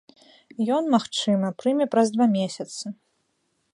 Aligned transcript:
Ён, 0.77 0.83
магчыма, 0.95 1.47
прыме 1.65 1.85
праз 1.93 2.07
два 2.17 2.25
месяцы. 2.39 2.85